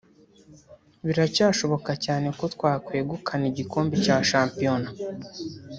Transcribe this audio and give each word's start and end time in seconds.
Biracyashoboka 1.05 1.91
cyane 2.05 2.27
ko 2.37 2.43
twakwegukana 2.53 3.45
igikombe 3.51 3.95
cya 4.05 4.17
shampiyona 4.29 4.89